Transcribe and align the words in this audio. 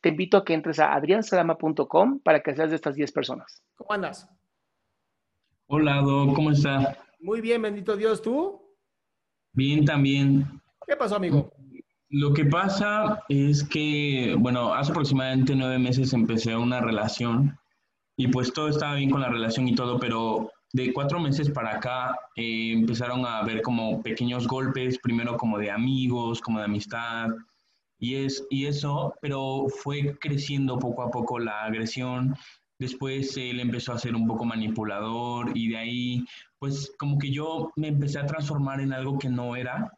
te 0.00 0.10
invito 0.10 0.36
a 0.36 0.44
que 0.44 0.54
entres 0.54 0.78
a 0.78 0.94
adriansalama.com 0.94 2.20
para 2.20 2.42
que 2.42 2.54
seas 2.54 2.70
de 2.70 2.76
estas 2.76 2.94
10 2.94 3.12
personas. 3.12 3.62
¿Cómo 3.74 3.92
andas? 3.92 4.28
Hola, 5.66 6.00
Doc, 6.00 6.34
¿cómo 6.34 6.50
está? 6.50 6.96
Muy 7.20 7.40
bien, 7.40 7.62
bendito 7.62 7.96
Dios, 7.96 8.22
¿tú? 8.22 8.62
Bien, 9.52 9.84
también. 9.84 10.46
¿Qué 10.86 10.96
pasó, 10.96 11.16
amigo? 11.16 11.50
Lo 12.10 12.32
que 12.32 12.46
pasa 12.46 13.22
es 13.28 13.64
que, 13.64 14.34
bueno, 14.38 14.72
hace 14.72 14.92
aproximadamente 14.92 15.54
nueve 15.54 15.78
meses 15.78 16.12
empecé 16.12 16.56
una 16.56 16.80
relación 16.80 17.58
y 18.16 18.28
pues 18.28 18.52
todo 18.52 18.68
estaba 18.68 18.94
bien 18.94 19.10
con 19.10 19.20
la 19.20 19.28
relación 19.28 19.68
y 19.68 19.74
todo, 19.74 19.98
pero 19.98 20.50
de 20.72 20.92
cuatro 20.92 21.20
meses 21.20 21.50
para 21.50 21.76
acá 21.76 22.18
eh, 22.34 22.72
empezaron 22.72 23.26
a 23.26 23.38
haber 23.38 23.60
como 23.62 24.02
pequeños 24.02 24.46
golpes, 24.46 24.98
primero 24.98 25.36
como 25.36 25.58
de 25.58 25.70
amigos, 25.70 26.40
como 26.40 26.60
de 26.60 26.64
amistad, 26.64 27.28
y, 27.98 28.14
es, 28.16 28.44
y 28.50 28.66
eso, 28.66 29.14
pero 29.20 29.66
fue 29.82 30.16
creciendo 30.18 30.78
poco 30.78 31.02
a 31.02 31.10
poco 31.10 31.38
la 31.38 31.64
agresión. 31.64 32.34
Después 32.78 33.36
él 33.36 33.60
empezó 33.60 33.92
a 33.92 33.98
ser 33.98 34.14
un 34.14 34.26
poco 34.26 34.44
manipulador 34.44 35.56
y 35.56 35.68
de 35.68 35.76
ahí, 35.76 36.24
pues 36.58 36.92
como 36.98 37.18
que 37.18 37.30
yo 37.32 37.72
me 37.76 37.88
empecé 37.88 38.20
a 38.20 38.26
transformar 38.26 38.80
en 38.80 38.92
algo 38.92 39.18
que 39.18 39.28
no 39.28 39.56
era. 39.56 39.92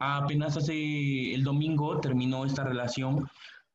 Apenas 0.00 0.56
hace 0.56 1.34
el 1.34 1.44
domingo 1.44 2.00
terminó 2.00 2.44
esta 2.44 2.64
relación, 2.64 3.28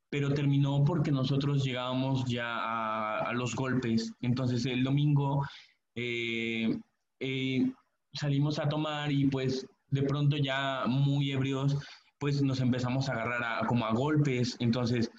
pero 0.10 0.34
terminó 0.34 0.84
porque 0.84 1.12
nosotros 1.12 1.64
llegábamos 1.64 2.26
ya 2.26 3.20
a, 3.20 3.34
los 3.34 3.56
golpes. 3.56 4.14
Entonces 4.22 4.66
el 4.66 4.84
domingo 4.84 5.46
eh, 5.96 6.78
eh, 7.22 7.72
salimos 8.14 8.60
a 8.60 8.68
tomar 8.68 9.12
y 9.12 9.28
pues 9.28 9.66
de 9.90 10.04
pronto 10.04 10.36
ya 10.38 10.84
muy 10.88 11.32
ebrios 11.32 11.78
pues 12.22 12.40
nos 12.44 12.62
empezamos 12.62 13.10
a 13.10 13.14
agarrar 13.14 13.44
a, 13.44 13.66
como 13.66 13.84
a 13.84 13.94
golpes. 13.94 14.56
Entonces, 14.60 15.12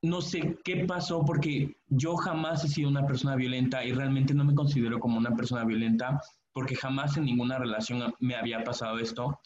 no 0.00 0.22
sé 0.22 0.58
qué 0.64 0.86
pasó 0.86 1.24
porque 1.26 1.76
yo 1.88 2.16
jamás 2.16 2.64
he 2.64 2.68
sido 2.68 2.88
una 2.88 3.06
persona 3.06 3.36
violenta 3.36 3.84
y 3.84 3.92
realmente 3.92 4.32
no 4.32 4.42
me 4.42 4.54
considero 4.54 4.98
como 4.98 5.18
una 5.18 5.36
persona 5.36 5.62
violenta 5.64 6.22
porque 6.54 6.74
jamás 6.74 7.18
en 7.18 7.26
ninguna 7.26 7.58
relación 7.58 8.14
me 8.18 8.34
había 8.34 8.64
pasado 8.64 8.98
esto. 8.98 9.38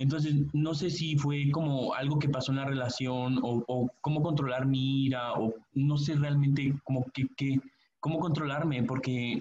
Entonces, 0.00 0.34
no 0.52 0.74
sé 0.74 0.90
si 0.90 1.16
fue 1.16 1.48
como 1.52 1.94
algo 1.94 2.18
que 2.18 2.28
pasó 2.28 2.50
en 2.50 2.58
la 2.58 2.66
relación 2.66 3.38
o, 3.42 3.88
cómo 4.00 4.20
controlar 4.20 4.66
mi 4.66 5.06
ira 5.06 5.32
o 5.34 5.54
no 5.74 5.96
sé 5.96 6.16
realmente 6.16 6.74
como 6.82 7.04
que, 7.14 7.28
que, 7.36 7.60
cómo 8.00 8.18
controlarme 8.18 8.82
porque 8.82 9.40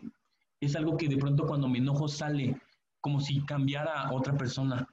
es 0.61 0.75
algo 0.75 0.97
que 0.97 1.09
de 1.09 1.17
pronto 1.17 1.47
cuando 1.47 1.67
me 1.67 1.79
enojo 1.79 2.07
sale 2.07 2.61
como 3.01 3.19
si 3.19 3.41
cambiara 3.41 4.03
a 4.03 4.13
otra 4.13 4.37
persona. 4.37 4.87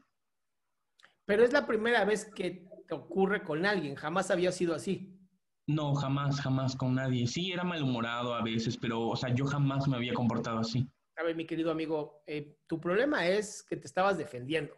Pero 1.25 1.45
es 1.45 1.53
la 1.53 1.67
primera 1.67 2.05
vez 2.05 2.25
que 2.35 2.67
te 2.87 2.95
ocurre 2.95 3.43
con 3.43 3.65
alguien, 3.65 3.95
jamás 3.95 4.31
había 4.31 4.53
sido 4.53 4.75
así. 4.75 5.19
No, 5.67 5.95
jamás, 5.95 6.41
jamás 6.41 6.77
con 6.77 6.95
nadie. 6.95 7.27
Sí, 7.27 7.53
era 7.53 7.63
malhumorado 7.63 8.35
a 8.35 8.43
veces, 8.43 8.77
pero, 8.77 9.09
o 9.09 9.17
sea, 9.17 9.33
yo 9.33 9.45
jamás 9.47 9.87
me 9.87 9.97
había 9.97 10.13
comportado 10.13 10.59
así. 10.59 10.89
A 11.17 11.23
ver, 11.23 11.37
mi 11.37 11.47
querido 11.47 11.71
amigo, 11.71 12.23
eh, 12.27 12.59
tu 12.67 12.81
problema 12.81 13.27
es 13.27 13.63
que 13.63 13.77
te 13.77 13.87
estabas 13.87 14.19
defendiendo. 14.19 14.75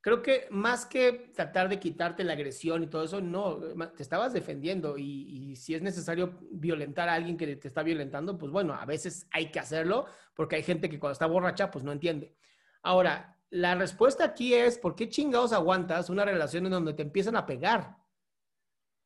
Creo 0.00 0.22
que 0.22 0.46
más 0.50 0.86
que 0.86 1.32
tratar 1.34 1.68
de 1.68 1.80
quitarte 1.80 2.22
la 2.22 2.34
agresión 2.34 2.82
y 2.82 2.86
todo 2.86 3.04
eso, 3.04 3.20
no, 3.20 3.58
te 3.96 4.02
estabas 4.02 4.32
defendiendo 4.32 4.96
y, 4.96 5.50
y, 5.50 5.56
si 5.56 5.74
es 5.74 5.82
necesario 5.82 6.38
violentar 6.52 7.08
a 7.08 7.14
alguien 7.14 7.36
que 7.36 7.56
te 7.56 7.68
está 7.68 7.82
violentando, 7.82 8.38
pues 8.38 8.52
bueno, 8.52 8.74
a 8.74 8.84
veces 8.84 9.26
hay 9.32 9.50
que 9.50 9.58
hacerlo 9.58 10.06
porque 10.34 10.56
hay 10.56 10.62
gente 10.62 10.88
que 10.88 11.00
cuando 11.00 11.14
está 11.14 11.26
borracha, 11.26 11.70
pues 11.70 11.84
no 11.84 11.90
entiende. 11.90 12.36
Ahora, 12.82 13.37
la 13.50 13.74
respuesta 13.74 14.24
aquí 14.24 14.54
es, 14.54 14.78
¿por 14.78 14.94
qué 14.94 15.08
chingados 15.08 15.52
aguantas 15.52 16.10
una 16.10 16.24
relación 16.24 16.66
en 16.66 16.72
donde 16.72 16.94
te 16.94 17.02
empiezan 17.02 17.36
a 17.36 17.46
pegar? 17.46 17.96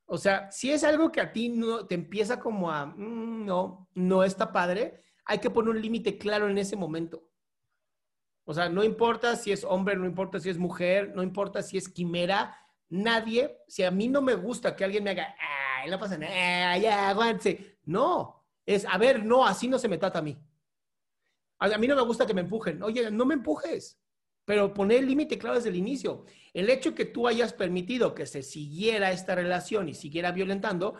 O 0.07 0.19
sea, 0.19 0.51
si 0.51 0.73
es 0.73 0.85
algo 0.85 1.13
que 1.13 1.21
a 1.21 1.33
ti 1.33 1.49
no 1.49 1.87
te 1.87 1.95
empieza 1.95 2.41
como 2.41 2.71
a, 2.71 2.87
mm, 2.87 3.47
no, 3.47 3.89
no 3.95 4.25
está 4.25 4.53
padre, 4.53 5.03
hay 5.25 5.39
que 5.39 5.51
poner 5.51 5.71
un 5.71 5.81
límite 5.81 6.19
claro 6.19 6.49
en 6.49 6.59
ese 6.59 6.77
momento. 6.77 7.29
O 8.45 8.53
sea, 8.53 8.69
no 8.69 8.83
importa 8.83 9.37
si 9.37 9.53
es 9.53 9.65
hombre, 9.65 9.97
no 9.97 10.07
importa 10.07 10.41
si 10.41 10.51
es 10.51 10.59
mujer, 10.59 11.13
no 11.15 11.23
importa 11.23 11.63
si 11.63 11.79
es 11.79 11.89
quimera, 11.89 12.57
nadie, 12.89 13.59
si 13.69 13.85
a 13.85 13.91
mí 13.93 14.09
no 14.09 14.21
me 14.21 14.35
gusta 14.35 14.75
que 14.75 14.85
alguien 14.85 15.05
me 15.05 15.11
haga, 15.11 15.35
ay, 15.39 15.89
no 15.89 15.99
pasa 15.99 16.19
nada, 16.19 16.77
ya, 16.79 17.09
aguante. 17.11 17.79
No, 17.85 18.45
es, 18.67 18.85
a 18.85 18.99
ver, 18.99 19.25
no, 19.25 19.47
así 19.47 19.69
no 19.69 19.79
se 19.79 19.89
me 19.89 19.99
trata 19.99 20.19
a 20.19 20.23
mí. 20.23 20.37
A 21.61 21.79
mí 21.79 21.87
no 21.87 21.95
me 21.95 22.03
gusta 22.03 22.27
que 22.27 22.35
me 22.35 22.41
empujen. 22.41 22.83
Oye, 22.83 23.09
no 23.13 23.25
me 23.25 23.35
empujes 23.35 24.02
pero 24.45 24.75
poner 24.75 24.99
el 24.99 25.07
límite 25.07 25.39
claro 25.39 25.57
desde 25.57 25.69
el 25.71 25.77
inicio. 25.77 26.25
El 26.53 26.69
hecho 26.69 26.95
que 26.95 27.05
tú 27.05 27.29
hayas 27.29 27.53
permitido 27.53 28.15
que 28.15 28.27
se 28.27 28.43
siguiera 28.43 29.13
esta 29.13 29.35
relación 29.35 29.89
y 29.89 29.95
siguiera 29.95 30.33
violentando 30.33 30.95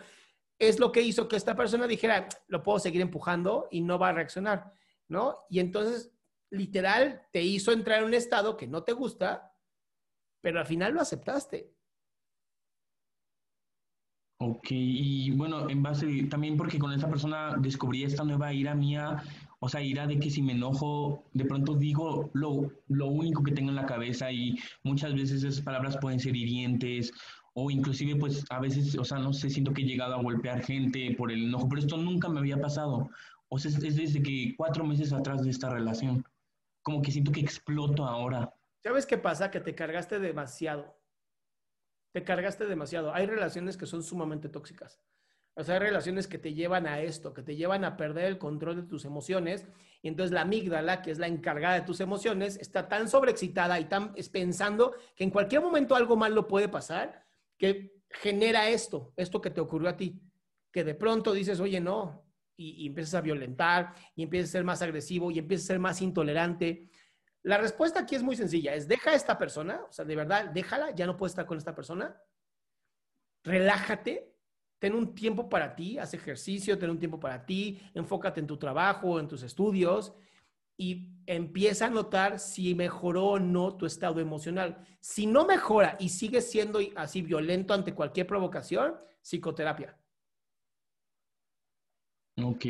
es 0.59 0.79
lo 0.79 0.91
que 0.91 1.01
hizo 1.01 1.27
que 1.27 1.35
esta 1.35 1.55
persona 1.55 1.87
dijera, 1.87 2.27
lo 2.47 2.63
puedo 2.63 2.79
seguir 2.79 3.01
empujando 3.01 3.67
y 3.71 3.81
no 3.81 3.99
va 3.99 4.09
a 4.09 4.13
reaccionar, 4.13 4.73
¿no? 5.07 5.39
Y 5.49 5.59
entonces, 5.59 6.11
literal, 6.51 7.23
te 7.31 7.41
hizo 7.41 7.71
entrar 7.71 7.99
en 7.99 8.05
un 8.05 8.13
estado 8.13 8.55
que 8.55 8.67
no 8.67 8.83
te 8.83 8.93
gusta, 8.93 9.53
pero 10.41 10.59
al 10.59 10.65
final 10.65 10.93
lo 10.93 11.01
aceptaste. 11.01 11.73
Ok, 14.45 14.67
y 14.71 15.31
bueno, 15.31 15.69
en 15.69 15.81
base 15.81 16.23
también 16.29 16.57
porque 16.57 16.77
con 16.77 16.91
esa 16.91 17.09
persona 17.09 17.55
descubrí 17.57 18.03
esta 18.03 18.25
nueva 18.25 18.51
ira 18.51 18.75
mía 18.75 19.23
o 19.63 19.69
sea, 19.69 19.79
ira 19.81 20.05
de 20.05 20.19
que 20.19 20.29
si 20.29 20.41
me 20.41 20.51
enojo, 20.51 21.23
de 21.31 21.45
pronto 21.45 21.73
digo 21.73 22.29
lo, 22.33 22.69
lo 22.89 23.07
único 23.07 23.41
que 23.43 23.53
tengo 23.53 23.69
en 23.69 23.77
la 23.77 23.85
cabeza 23.85 24.29
y 24.29 24.59
muchas 24.83 25.13
veces 25.13 25.41
esas 25.41 25.61
palabras 25.61 25.97
pueden 26.01 26.19
ser 26.19 26.35
hirientes 26.35 27.13
o 27.53 27.71
inclusive 27.71 28.17
pues 28.17 28.43
a 28.49 28.59
veces, 28.59 28.97
o 28.97 29.05
sea, 29.05 29.19
no 29.19 29.31
sé, 29.31 29.49
siento 29.49 29.73
que 29.73 29.83
he 29.83 29.85
llegado 29.85 30.15
a 30.15 30.21
golpear 30.21 30.61
gente 30.65 31.15
por 31.17 31.31
el 31.31 31.45
enojo, 31.45 31.69
pero 31.69 31.79
esto 31.79 31.95
nunca 31.95 32.27
me 32.27 32.41
había 32.41 32.59
pasado. 32.59 33.09
O 33.47 33.57
sea, 33.57 33.71
es, 33.71 33.95
desde 33.95 34.21
que 34.21 34.53
cuatro 34.57 34.83
meses 34.83 35.13
atrás 35.13 35.45
de 35.45 35.51
esta 35.51 35.69
relación. 35.69 36.25
Como 36.81 37.01
que 37.01 37.11
siento 37.11 37.31
que 37.31 37.39
exploto 37.39 38.05
ahora. 38.05 38.53
¿Sabes 38.83 39.05
qué 39.05 39.17
pasa? 39.17 39.49
Que 39.49 39.61
te 39.61 39.75
cargaste 39.75 40.19
demasiado. 40.19 40.93
Te 42.11 42.25
cargaste 42.25 42.65
demasiado. 42.65 43.13
Hay 43.13 43.27
relaciones 43.27 43.77
que 43.77 43.85
son 43.85 44.03
sumamente 44.03 44.49
tóxicas. 44.49 44.99
O 45.55 45.63
sea, 45.63 45.75
hay 45.75 45.81
relaciones 45.81 46.27
que 46.27 46.39
te 46.39 46.53
llevan 46.53 46.87
a 46.87 47.01
esto, 47.01 47.33
que 47.33 47.43
te 47.43 47.55
llevan 47.55 47.85
a 47.85 47.95
perder 47.95 48.25
el 48.25 48.37
control 48.39 48.77
de 48.77 48.83
tus 48.83 49.05
emociones. 49.05 49.67
Y 50.01 50.07
entonces 50.07 50.31
la 50.31 50.41
amígdala, 50.41 51.01
que 51.01 51.11
es 51.11 51.19
la 51.19 51.27
encargada 51.27 51.75
de 51.75 51.81
tus 51.81 51.99
emociones, 51.99 52.57
está 52.57 52.87
tan 52.87 53.07
sobreexcitada 53.07 53.79
y 53.79 53.85
tan 53.85 54.15
pensando 54.31 54.95
que 55.15 55.23
en 55.23 55.29
cualquier 55.29 55.61
momento 55.61 55.95
algo 55.95 56.15
malo 56.15 56.47
puede 56.47 56.69
pasar, 56.69 57.23
que 57.57 58.01
genera 58.09 58.69
esto, 58.69 59.13
esto 59.15 59.41
que 59.41 59.51
te 59.51 59.61
ocurrió 59.61 59.89
a 59.89 59.97
ti, 59.97 60.19
que 60.71 60.83
de 60.83 60.95
pronto 60.95 61.33
dices, 61.33 61.59
oye, 61.59 61.79
no, 61.79 62.25
y, 62.57 62.83
y 62.83 62.87
empiezas 62.87 63.15
a 63.15 63.21
violentar, 63.21 63.93
y 64.15 64.23
empiezas 64.23 64.49
a 64.49 64.51
ser 64.53 64.63
más 64.63 64.81
agresivo, 64.81 65.29
y 65.29 65.39
empiezas 65.39 65.65
a 65.65 65.73
ser 65.73 65.79
más 65.79 66.01
intolerante. 66.01 66.89
La 67.43 67.57
respuesta 67.57 67.99
aquí 67.99 68.15
es 68.15 68.23
muy 68.23 68.35
sencilla, 68.35 68.73
es 68.73 68.87
deja 68.87 69.11
a 69.11 69.15
esta 69.15 69.37
persona, 69.37 69.81
o 69.87 69.91
sea, 69.91 70.05
de 70.05 70.15
verdad, 70.15 70.49
déjala, 70.49 70.91
ya 70.91 71.05
no 71.05 71.15
puedes 71.15 71.33
estar 71.33 71.45
con 71.45 71.57
esta 71.57 71.75
persona, 71.75 72.19
relájate, 73.43 74.32
ten 74.83 74.95
un 74.95 75.15
tiempo 75.15 75.47
para 75.47 75.73
ti, 75.73 75.97
haz 75.97 76.13
ejercicio, 76.13 76.77
ten 76.77 76.89
un 76.89 76.99
tiempo 76.99 77.17
para 77.17 77.45
ti, 77.45 77.79
enfócate 77.93 78.41
en 78.41 78.47
tu 78.47 78.57
trabajo, 78.57 79.17
en 79.17 79.29
tus 79.29 79.41
estudios 79.41 80.13
y 80.75 81.07
empieza 81.25 81.85
a 81.85 81.89
notar 81.89 82.37
si 82.37 82.75
mejoró 82.75 83.27
o 83.27 83.39
no 83.39 83.77
tu 83.77 83.85
estado 83.85 84.19
emocional. 84.19 84.85
Si 84.99 85.25
no 85.25 85.45
mejora 85.45 85.95
y 86.01 86.09
sigues 86.09 86.51
siendo 86.51 86.81
así 86.97 87.21
violento 87.21 87.73
ante 87.73 87.93
cualquier 87.93 88.27
provocación, 88.27 88.95
psicoterapia. 89.21 89.97
Ok. 92.43 92.65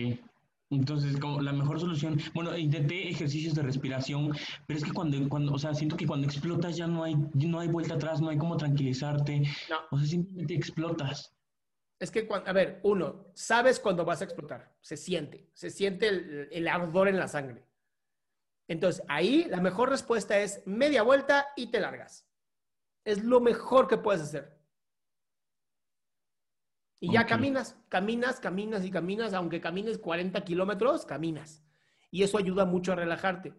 Entonces, 0.70 1.18
como 1.20 1.42
la 1.42 1.52
mejor 1.52 1.80
solución, 1.80 2.20
bueno, 2.36 2.56
intenté 2.56 3.10
ejercicios 3.10 3.56
de 3.56 3.64
respiración, 3.64 4.36
pero 4.68 4.78
es 4.78 4.86
que 4.86 4.94
cuando, 4.94 5.18
cuando, 5.30 5.54
o 5.54 5.58
sea, 5.58 5.74
siento 5.74 5.98
que 5.98 6.06
cuando 6.06 6.28
explotas 6.28 6.78
ya 6.78 6.86
no 6.86 7.06
hay, 7.06 7.16
no 7.34 7.60
hay 7.60 7.70
vuelta 7.70 7.96
atrás, 7.96 8.22
no 8.22 8.30
hay 8.30 8.38
cómo 8.38 8.56
tranquilizarte, 8.56 9.40
no. 9.68 9.78
o 9.90 9.98
sea, 9.98 10.08
simplemente 10.08 10.54
explotas. 10.54 11.34
Es 12.00 12.12
que, 12.12 12.28
a 12.30 12.54
ver, 12.54 12.80
uno, 12.84 13.28
sabes 13.34 13.80
cuando 13.80 14.04
vas 14.04 14.22
a 14.22 14.26
explotar, 14.26 14.76
se 14.82 14.98
siente, 14.98 15.50
se 15.54 15.70
siente 15.70 16.08
el, 16.52 16.68
ardor 16.68 17.08
en 17.08 17.18
la 17.18 17.28
sangre. 17.28 17.66
Entonces, 18.68 19.04
ahí 19.08 19.46
la 19.50 19.62
mejor 19.62 19.90
respuesta 19.90 20.40
es 20.40 20.62
media 20.66 21.04
vuelta 21.04 21.48
y 21.56 21.72
te 21.72 21.80
largas. 21.80 22.28
Es 23.06 23.24
lo 23.24 23.40
mejor 23.40 23.88
que 23.88 23.98
puedes 23.98 24.22
hacer. 24.22 24.58
Y 27.00 27.12
ya 27.12 27.26
caminas, 27.26 27.78
caminas, 27.90 28.40
caminas 28.40 28.86
y 28.86 28.92
caminas, 28.92 29.34
aunque 29.34 29.60
camines 29.60 29.98
40 29.98 30.44
kilómetros, 30.46 31.06
caminas. 31.06 31.62
Y 32.10 32.24
eso 32.24 32.38
ayuda 32.38 32.66
mucho 32.66 32.94
a 32.94 32.96
relajarte. 32.96 33.54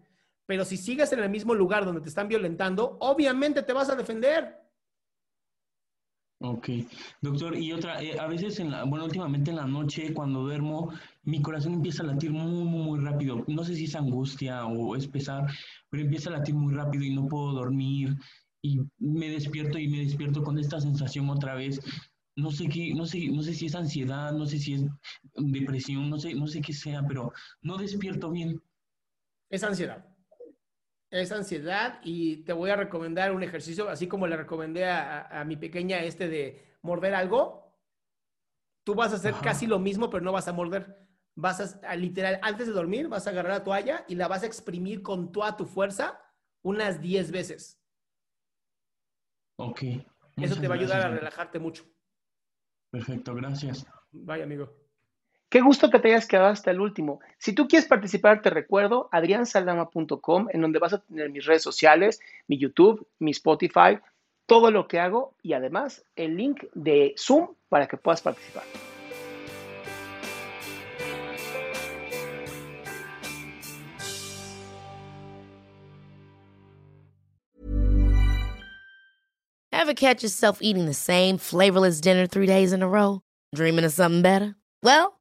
Pero 0.46 0.64
si 0.64 0.76
sigues 0.76 1.12
en 1.12 1.20
el 1.20 1.30
mismo 1.30 1.54
lugar 1.54 1.84
donde 1.84 2.00
te 2.00 2.08
están 2.08 2.28
violentando, 2.28 2.96
obviamente 3.00 3.62
te 3.62 3.72
vas 3.72 3.90
a 3.90 3.96
defender. 3.96 4.63
Ok, 6.38 6.68
doctor, 7.22 7.56
y 7.56 7.72
otra, 7.72 8.02
eh, 8.02 8.18
a 8.18 8.26
veces, 8.26 8.58
en 8.60 8.70
la, 8.70 8.84
bueno, 8.84 9.06
últimamente 9.06 9.50
en 9.50 9.56
la 9.56 9.66
noche 9.66 10.12
cuando 10.12 10.40
duermo, 10.42 10.92
mi 11.22 11.40
corazón 11.40 11.74
empieza 11.74 12.02
a 12.02 12.06
latir 12.06 12.32
muy, 12.32 12.50
muy, 12.50 12.82
muy 12.82 13.00
rápido. 13.00 13.44
No 13.46 13.64
sé 13.64 13.74
si 13.74 13.84
es 13.84 13.94
angustia 13.94 14.66
o 14.66 14.94
es 14.94 15.08
pesar, 15.08 15.46
pero 15.88 16.02
empieza 16.02 16.28
a 16.30 16.34
latir 16.34 16.54
muy 16.54 16.74
rápido 16.74 17.04
y 17.04 17.14
no 17.14 17.26
puedo 17.28 17.52
dormir 17.52 18.16
y 18.62 18.80
me 18.98 19.30
despierto 19.30 19.78
y 19.78 19.88
me 19.88 20.04
despierto 20.04 20.42
con 20.42 20.58
esta 20.58 20.80
sensación 20.80 21.30
otra 21.30 21.54
vez. 21.54 21.80
No 22.36 22.50
sé 22.50 22.68
qué, 22.68 22.92
no 22.94 23.06
sé, 23.06 23.28
no 23.28 23.42
sé 23.42 23.54
si 23.54 23.66
es 23.66 23.74
ansiedad, 23.74 24.32
no 24.32 24.44
sé 24.44 24.58
si 24.58 24.74
es 24.74 24.84
depresión, 25.36 26.10
no 26.10 26.18
sé, 26.18 26.34
no 26.34 26.46
sé 26.46 26.60
qué 26.60 26.72
sea, 26.74 27.02
pero 27.06 27.32
no 27.62 27.78
despierto 27.78 28.30
bien. 28.30 28.60
Es 29.48 29.62
ansiedad 29.64 30.13
es 31.20 31.30
ansiedad 31.30 32.00
y 32.02 32.38
te 32.38 32.52
voy 32.52 32.70
a 32.70 32.76
recomendar 32.76 33.32
un 33.32 33.42
ejercicio, 33.42 33.88
así 33.88 34.08
como 34.08 34.26
le 34.26 34.36
recomendé 34.36 34.86
a, 34.86 35.44
mi 35.46 35.56
pequeña 35.56 36.00
este 36.00 36.28
de 36.28 36.76
morder 36.82 37.14
algo. 37.14 37.72
Tú 38.84 38.94
vas 38.94 39.12
a 39.12 39.16
hacer 39.16 39.34
casi 39.42 39.66
lo 39.66 39.78
mismo, 39.78 40.10
pero 40.10 40.24
no 40.24 40.32
vas 40.32 40.48
a 40.48 40.52
morder. 40.52 41.06
Vas 41.36 41.82
a, 41.84 41.96
literal, 41.96 42.40
antes 42.42 42.66
de 42.66 42.72
dormir, 42.72 43.08
vas 43.08 43.26
a 43.26 43.30
agarrar 43.30 43.52
la 43.52 43.64
toalla 43.64 44.04
y 44.08 44.16
la 44.16 44.28
vas 44.28 44.42
a 44.42 44.46
exprimir 44.46 45.02
con 45.02 45.30
toda 45.30 45.56
tu 45.56 45.66
fuerza 45.66 46.20
unas 46.62 47.00
10 47.00 47.30
veces. 47.30 47.80
Ok. 49.56 49.82
Eso 50.36 50.60
te 50.60 50.66
va 50.66 50.74
a 50.74 50.78
ayudar 50.78 51.00
a 51.00 51.08
relajarte 51.10 51.60
mucho. 51.60 51.84
Perfecto, 52.90 53.34
gracias. 53.34 53.86
Vaya, 54.10 54.44
amigo. 54.44 54.83
Qué 55.54 55.60
gusto 55.60 55.88
que 55.88 56.00
te 56.00 56.08
hayas 56.08 56.26
quedado 56.26 56.48
hasta 56.48 56.72
el 56.72 56.80
último. 56.80 57.20
Si 57.38 57.52
tú 57.52 57.68
quieres 57.68 57.86
participar, 57.86 58.42
te 58.42 58.50
recuerdo 58.50 59.08
adriansaldama.com, 59.12 60.48
en 60.50 60.60
donde 60.60 60.80
vas 60.80 60.94
a 60.94 60.98
tener 60.98 61.30
mis 61.30 61.46
redes 61.46 61.62
sociales, 61.62 62.18
mi 62.48 62.58
YouTube, 62.58 63.06
mi 63.20 63.30
Spotify, 63.30 64.00
todo 64.46 64.72
lo 64.72 64.88
que 64.88 64.98
hago 64.98 65.36
y 65.44 65.52
además 65.52 66.04
el 66.16 66.36
link 66.36 66.64
de 66.74 67.14
Zoom 67.16 67.54
para 67.68 67.86
que 67.86 67.96
puedas 67.96 68.20
participar. 68.20 68.64
Ever 79.70 79.94
catch 79.94 80.24
yourself 80.24 80.58
eating 80.60 80.86
the 80.86 80.94
same 80.94 81.38
flavorless 81.38 82.00
dinner 82.00 82.26
three 82.26 82.48
days 82.48 82.72
in 82.72 82.82
a 82.82 82.88
row? 82.88 83.20
Dreaming 83.54 83.84
of 83.84 83.92
something 83.92 84.20
better? 84.20 84.56
Well, 84.82 85.20